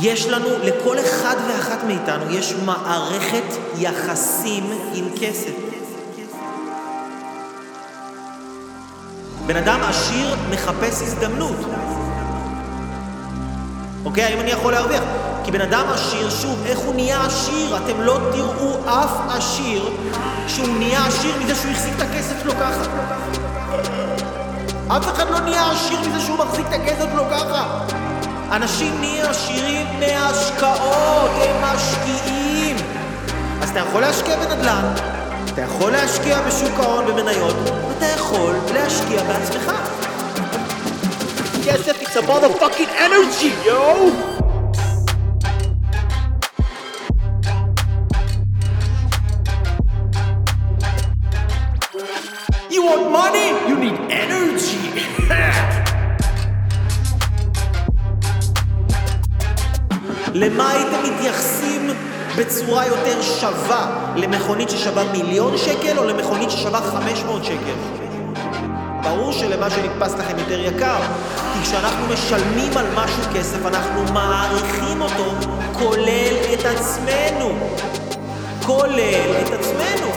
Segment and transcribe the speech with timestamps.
[0.00, 3.44] יש לנו, לכל אחד ואחת מאיתנו, יש מערכת
[3.78, 5.52] יחסים עם כסף.
[9.46, 11.56] בן אדם עשיר מחפש הזדמנות.
[14.04, 14.24] אוקיי?
[14.24, 15.02] האם אני יכול להרוויח?
[15.44, 17.76] כי בן אדם עשיר, שוב, איך הוא נהיה עשיר?
[17.76, 19.90] אתם לא תראו אף עשיר
[20.48, 22.82] שהוא נהיה עשיר מזה שהוא החזיק את הכסף שלו ככה.
[24.96, 28.01] אף אחד לא נהיה עשיר מזה שהוא מחזיק את הכסף שלו ככה.
[28.52, 32.76] אנשים נהיים עשירים מהשקעות, הם משקיעים.
[33.62, 34.94] אז אתה יכול להשקיע בנדל"ן,
[35.52, 37.56] אתה יכול להשקיע בשוק ההון במניות,
[37.98, 39.72] אתה יכול להשקיע בעצמך.
[41.66, 44.10] כסף it's a motherfucking energy, yo!
[52.70, 53.48] You want money?
[53.68, 54.01] You need
[60.34, 61.90] למה הייתם מתייחסים
[62.38, 64.12] בצורה יותר שווה?
[64.16, 68.02] למכונית ששווה מיליון שקל או למכונית ששווה 500 שקל?
[69.02, 70.98] ברור שלמה שנתפס לכם יותר יקר,
[71.52, 75.34] כי כשאנחנו משלמים על משהו כסף, אנחנו מעריכים אותו,
[75.72, 77.54] כולל את עצמנו.
[78.66, 80.12] כולל את עצמנו.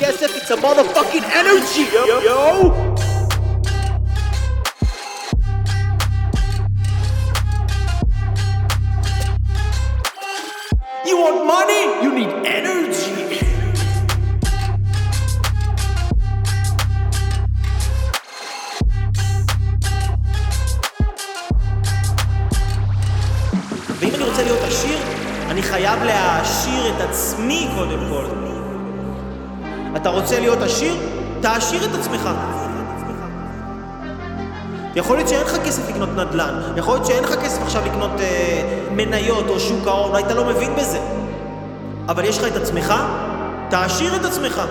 [0.00, 2.20] כסף it's a motherfucking energy, yo!
[2.28, 2.89] yo.
[11.24, 11.82] Want money?
[12.04, 13.10] You need energy.
[24.00, 24.98] ואם אני רוצה להיות עשיר,
[25.50, 28.24] אני חייב להעשיר את עצמי קודם כל.
[29.96, 30.94] אתה רוצה להיות עשיר?
[31.40, 32.30] תעשיר את עצמך.
[34.96, 38.79] יכול להיות שאין לך כסף לקנות נדל"ן, יכול להיות שאין לך כסף עכשיו לקנות אה,
[39.06, 40.98] מניות או שוק ההון, אולי אתה לא מבין בזה.
[42.08, 42.94] אבל יש לך את עצמך,
[43.70, 44.62] תעשיר את עצמך.